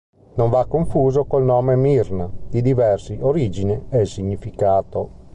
Non 0.33 0.49
va 0.49 0.65
confuso 0.65 1.25
col 1.25 1.43
nome 1.43 1.75
Mirna, 1.75 2.27
di 2.49 2.63
diversi 2.63 3.19
origine 3.21 3.85
e 3.89 4.07
significato. 4.07 5.09